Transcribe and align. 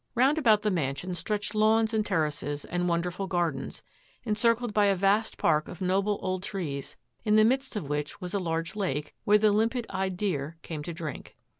Round 0.15 0.39
about 0.39 0.63
the 0.63 0.71
mansion 0.71 1.13
stretched 1.13 1.53
lawns 1.53 1.93
and 1.93 2.03
terraces 2.03 2.65
and 2.65 2.89
wonderful 2.89 3.27
gardens, 3.27 3.83
encircled 4.23 4.73
by 4.73 4.87
a 4.87 4.95
vast 4.95 5.37
park 5.37 5.67
of 5.67 5.79
noble 5.79 6.17
old 6.23 6.41
trees, 6.41 6.97
in 7.23 7.35
the 7.35 7.45
midst 7.45 7.75
of 7.75 7.87
which 7.87 8.19
was 8.19 8.33
a 8.33 8.39
large 8.39 8.75
lake, 8.75 9.13
where 9.25 9.37
the 9.37 9.51
limpid 9.51 9.85
eyed 9.91 10.17
deer 10.17 10.57
came 10.63 10.81
to 10.85 10.91
drink. 10.91 11.37